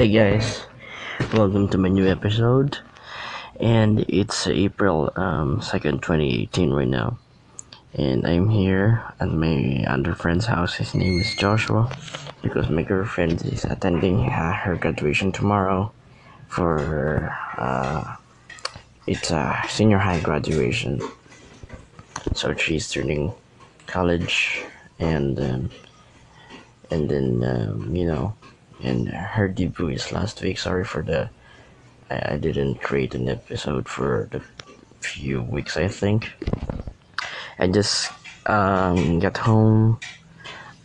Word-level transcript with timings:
Hey 0.00 0.08
guys, 0.08 0.64
welcome 1.34 1.68
to 1.68 1.76
my 1.76 1.90
new 1.90 2.08
episode. 2.08 2.78
And 3.60 4.00
it's 4.08 4.46
April 4.46 5.12
um, 5.14 5.60
2nd, 5.60 6.00
2018 6.00 6.70
right 6.70 6.88
now. 6.88 7.18
And 7.92 8.26
I'm 8.26 8.48
here 8.48 9.04
at 9.20 9.28
my 9.28 9.84
other 9.86 10.14
friend's 10.14 10.46
house. 10.46 10.76
His 10.76 10.94
name 10.94 11.20
is 11.20 11.34
Joshua 11.34 11.94
because 12.40 12.70
my 12.70 12.80
girlfriend 12.80 13.44
is 13.44 13.66
attending 13.66 14.24
her 14.24 14.74
graduation 14.76 15.32
tomorrow 15.32 15.92
for 16.48 17.36
uh, 17.58 18.16
it's 19.06 19.30
a 19.30 19.62
senior 19.68 19.98
high 19.98 20.20
graduation. 20.20 21.02
So 22.34 22.54
she's 22.54 22.90
turning 22.90 23.34
college 23.86 24.64
and 24.98 25.38
um, 25.38 25.70
and 26.90 27.10
then 27.10 27.44
um, 27.44 27.94
you 27.94 28.06
know 28.06 28.34
and 28.82 29.08
her 29.08 29.48
debut 29.48 29.88
is 29.88 30.12
last 30.12 30.40
week. 30.42 30.58
Sorry 30.58 30.84
for 30.84 31.02
the 31.02 31.30
I, 32.10 32.34
I 32.34 32.36
didn't 32.38 32.82
create 32.82 33.14
an 33.14 33.28
episode 33.28 33.88
for 33.88 34.28
the 34.30 34.42
few 35.00 35.42
weeks 35.42 35.76
i 35.76 35.88
think. 35.88 36.32
I 37.58 37.66
just 37.68 38.12
um, 38.46 39.18
got 39.18 39.36
home 39.36 39.98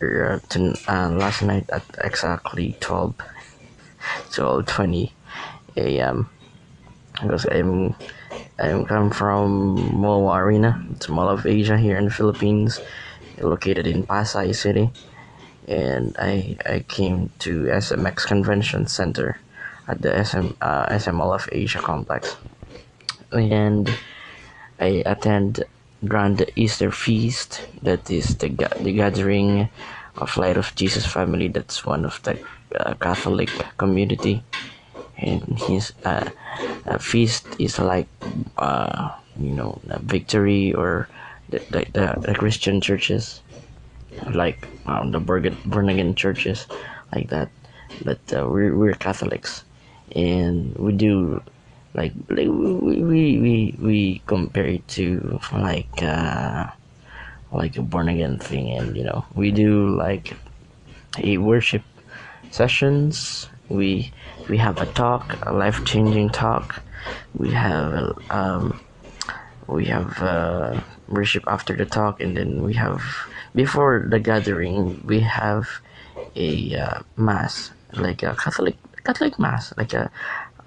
uh, 0.02 0.40
to, 0.50 0.76
uh, 0.88 1.10
last 1.10 1.42
night 1.42 1.70
at 1.70 1.84
exactly 2.04 2.78
12 2.80 3.16
12 4.32 4.66
20 4.66 5.14
a.m 5.78 6.30
because 7.14 7.46
i'm 7.52 7.96
i'm 8.60 8.86
come 8.86 9.10
from 9.10 9.76
Moa 9.96 10.36
Arena. 10.36 10.84
It's 10.92 11.08
Mall 11.08 11.30
of 11.30 11.46
Asia 11.46 11.78
here 11.78 11.98
in 11.98 12.06
the 12.06 12.12
Philippines 12.12 12.80
located 13.40 13.88
in 13.88 14.04
Pasay 14.04 14.56
City 14.56 14.92
and 15.68 16.16
I 16.20 16.58
I 16.66 16.80
came 16.88 17.32
to 17.40 17.66
SMX 17.66 18.26
Convention 18.26 18.88
Center 18.88 19.40
at 19.88 20.02
the 20.02 20.24
SM 20.24 20.54
uh, 20.62 20.88
of 21.34 21.50
Asia 21.52 21.80
complex, 21.80 22.36
and 23.32 23.90
I 24.80 25.04
attend 25.06 25.64
Grand 26.06 26.46
Easter 26.56 26.92
Feast. 26.92 27.62
That 27.82 28.10
is 28.10 28.38
the 28.38 28.50
the 28.80 28.94
gathering 28.94 29.70
of 30.18 30.38
Light 30.38 30.58
of 30.58 30.74
Jesus 30.76 31.06
family. 31.06 31.48
That's 31.48 31.86
one 31.86 32.06
of 32.06 32.22
the 32.24 32.38
uh, 32.76 32.94
Catholic 32.96 33.50
community, 33.78 34.44
and 35.18 35.42
his 35.68 35.94
uh, 36.04 36.30
feast 37.00 37.46
is 37.60 37.80
like 37.80 38.08
uh, 38.58 39.12
you 39.40 39.52
know 39.52 39.82
victory 40.02 40.74
or 40.74 41.08
the, 41.50 41.60
the, 41.70 41.86
the 42.22 42.36
Christian 42.36 42.82
churches 42.82 43.42
like 44.34 44.68
um, 44.86 45.12
the 45.12 45.20
born 45.20 45.90
again 45.90 46.16
churches 46.16 46.68
like 47.14 47.30
that. 47.30 47.50
But 48.04 48.20
uh, 48.34 48.48
we're, 48.50 48.76
we're 48.76 48.94
catholics. 48.94 49.64
And 50.16 50.76
we 50.76 50.94
do 50.94 51.42
like, 51.94 52.14
like 52.30 52.48
we, 52.48 53.04
we 53.04 53.40
we 53.40 53.76
we 53.80 54.22
compare 54.28 54.66
it 54.66 54.88
to 54.90 55.40
like 55.54 56.04
uh 56.04 56.68
like 57.52 57.78
a 57.78 57.82
born 57.82 58.10
again 58.10 58.38
thing. 58.38 58.70
And 58.72 58.96
you 58.96 59.04
know 59.04 59.26
we 59.34 59.52
do 59.52 59.90
like 59.96 60.38
a 61.18 61.38
worship 61.38 61.84
sessions. 62.52 63.50
We 63.70 64.12
we 64.48 64.58
have 64.58 64.80
a 64.82 64.86
talk 64.86 65.36
a 65.44 65.54
life 65.54 65.84
changing 65.86 66.30
talk. 66.30 66.82
We 67.36 67.52
have 67.52 68.18
um 68.30 68.80
we 69.68 69.86
have 69.86 70.22
uh, 70.22 70.82
worship 71.08 71.44
after 71.48 71.76
the 71.76 71.86
talk 71.86 72.22
and 72.22 72.38
then 72.38 72.64
we 72.64 72.74
have 72.74 73.02
before 73.54 74.06
the 74.10 74.20
gathering 74.20 75.02
we 75.06 75.20
have 75.20 75.70
a 76.36 76.76
uh, 76.76 77.00
mass 77.16 77.72
like 77.94 78.24
a 78.24 78.36
catholic 78.36 78.76
catholic 79.04 79.38
mass 79.40 79.74
like 79.78 79.94
a 79.94 80.10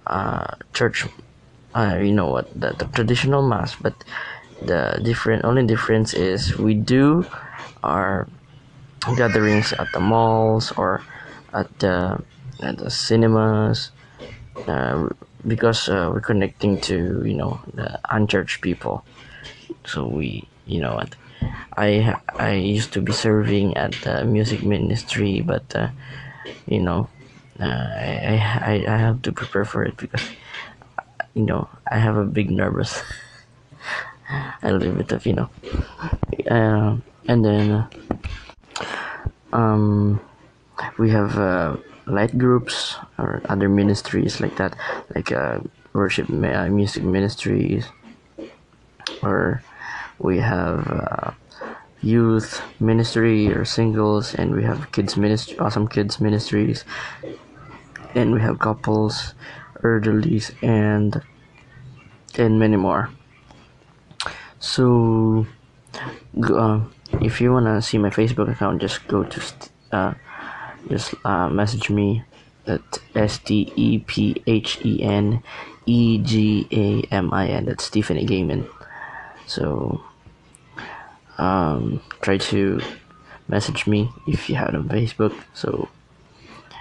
uh, 0.06 0.54
church 0.72 1.06
uh, 1.74 1.98
you 2.00 2.12
know 2.12 2.26
what 2.26 2.48
the, 2.58 2.70
the 2.78 2.86
traditional 2.94 3.46
mass 3.46 3.76
but 3.76 3.94
the 4.62 5.00
different 5.02 5.44
only 5.44 5.66
difference 5.66 6.14
is 6.14 6.56
we 6.56 6.74
do 6.74 7.26
our 7.82 8.26
gatherings 9.16 9.72
at 9.74 9.90
the 9.92 10.00
malls 10.00 10.72
or 10.72 11.02
at 11.52 11.78
the, 11.78 12.22
at 12.60 12.78
the 12.78 12.90
cinemas 12.90 13.90
uh, 14.66 15.08
because 15.46 15.88
uh, 15.88 16.10
we're 16.12 16.20
connecting 16.20 16.80
to 16.80 17.22
you 17.24 17.34
know 17.34 17.60
the 17.74 17.98
unchurched 18.10 18.60
people 18.60 19.04
so 19.86 20.06
we 20.06 20.48
you 20.66 20.80
know 20.80 20.94
what? 20.94 21.14
I 21.76 22.16
i 22.38 22.52
used 22.54 22.92
to 22.94 23.00
be 23.00 23.12
serving 23.12 23.76
at 23.76 23.92
the 24.02 24.24
music 24.24 24.62
ministry 24.62 25.40
but 25.40 25.64
uh, 25.74 25.88
you 26.66 26.80
know 26.80 27.08
uh, 27.60 27.64
I, 27.64 28.34
I 28.62 28.74
i 28.88 28.96
have 28.96 29.22
to 29.22 29.32
prepare 29.32 29.64
for 29.64 29.84
it 29.84 29.96
because 29.96 30.22
you 31.34 31.44
know 31.44 31.68
i 31.90 31.98
have 31.98 32.16
a 32.16 32.24
big 32.24 32.50
nervous. 32.50 33.02
A 34.62 34.72
little 34.72 34.92
bit 34.92 35.12
of 35.12 35.24
you 35.24 35.32
know 35.34 35.48
uh, 36.50 36.96
and 37.28 37.44
then 37.44 37.86
um 39.52 40.20
we 40.98 41.10
have 41.10 41.38
uh, 41.38 41.76
light 42.06 42.36
groups 42.38 42.96
or 43.18 43.42
other 43.48 43.68
ministries 43.68 44.40
like 44.40 44.56
that 44.56 44.76
like 45.14 45.32
uh, 45.32 45.58
worship 45.92 46.28
uh, 46.30 46.66
music 46.68 47.02
ministries 47.02 47.86
or 49.22 49.62
we 50.18 50.38
have 50.38 50.86
uh, 50.88 51.30
youth 52.02 52.62
ministry 52.80 53.48
or 53.48 53.64
singles 53.64 54.34
and 54.34 54.54
we 54.54 54.62
have 54.62 54.90
kids 54.92 55.16
ministry 55.16 55.58
awesome 55.58 55.88
kids 55.88 56.20
ministries 56.20 56.84
and 58.14 58.32
we 58.32 58.40
have 58.40 58.58
couples 58.58 59.34
elderlies 59.82 60.54
and 60.62 61.22
and 62.36 62.58
many 62.58 62.76
more 62.76 63.10
so 64.58 65.46
uh, 66.54 66.80
if 67.20 67.40
you 67.40 67.52
want 67.52 67.66
to 67.66 67.82
see 67.82 67.98
my 67.98 68.10
facebook 68.10 68.50
account 68.50 68.80
just 68.80 69.06
go 69.08 69.24
to 69.24 69.40
uh, 69.92 70.14
just 70.88 71.14
uh, 71.24 71.48
message 71.48 71.90
me 71.90 72.22
at 72.68 73.00
S 73.14 73.38
T 73.38 73.72
E 73.76 73.98
P 73.98 74.42
H 74.46 74.78
E 74.84 75.02
N 75.02 75.42
E 75.86 76.18
G 76.18 76.68
A 76.70 77.14
M 77.14 77.32
I 77.32 77.48
N. 77.48 77.64
That's 77.66 77.84
Stephen 77.84 78.16
Egamin. 78.16 78.68
So 79.48 80.02
um, 81.38 82.00
try 82.20 82.36
to 82.36 82.80
message 83.48 83.86
me 83.86 84.10
if 84.26 84.48
you 84.48 84.56
have 84.56 84.74
on 84.74 84.88
Facebook. 84.88 85.34
So 85.54 85.88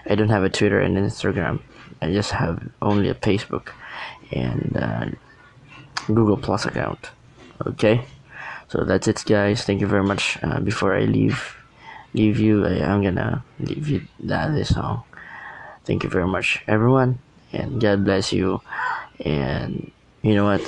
I 0.05 0.15
don't 0.15 0.29
have 0.29 0.43
a 0.43 0.49
Twitter 0.49 0.79
and 0.79 0.97
Instagram. 0.97 1.61
I 2.01 2.11
just 2.11 2.31
have 2.31 2.61
only 2.81 3.09
a 3.09 3.15
Facebook 3.15 3.69
and 4.31 4.77
uh, 4.77 5.05
Google 6.07 6.37
Plus 6.37 6.65
account. 6.65 7.09
Okay, 7.65 8.05
so 8.67 8.83
that's 8.83 9.07
it, 9.07 9.23
guys. 9.25 9.63
Thank 9.63 9.81
you 9.81 9.87
very 9.87 10.03
much. 10.03 10.37
Uh, 10.43 10.59
before 10.59 10.95
I 10.95 11.05
leave 11.05 11.55
leave 12.13 12.39
you, 12.39 12.65
I, 12.65 12.93
am 12.93 13.01
gonna 13.01 13.43
leave 13.59 13.87
you 13.87 14.01
that 14.19 14.53
this 14.53 14.75
song. 14.75 15.03
Thank 15.85 16.03
you 16.03 16.09
very 16.09 16.27
much, 16.27 16.63
everyone, 16.67 17.19
and 17.51 17.81
God 17.81 18.03
bless 18.03 18.31
you. 18.31 18.61
And 19.23 19.91
you 20.21 20.35
know 20.35 20.45
what? 20.45 20.61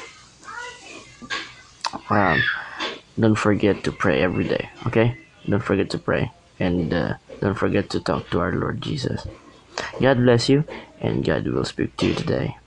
Don't 3.19 3.35
forget 3.35 3.83
to 3.83 3.91
pray 3.91 4.21
every 4.21 4.47
day. 4.47 4.69
Okay? 4.87 5.17
Don't 5.47 5.63
forget 5.63 5.89
to 5.91 5.97
pray, 5.97 6.31
and 6.59 6.93
uh, 6.93 7.13
don't 7.39 7.55
forget 7.55 7.89
to 7.91 7.99
talk 7.99 8.29
to 8.29 8.39
our 8.39 8.51
Lord 8.51 8.81
Jesus. 8.81 9.27
God 10.01 10.17
bless 10.17 10.49
you, 10.49 10.65
and 10.99 11.23
God 11.23 11.47
will 11.47 11.65
speak 11.65 11.95
to 11.97 12.07
you 12.07 12.13
today. 12.13 12.57